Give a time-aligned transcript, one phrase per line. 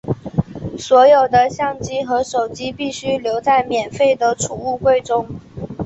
[0.79, 5.27] 所有的相机和手机必须留在免费的储物柜中。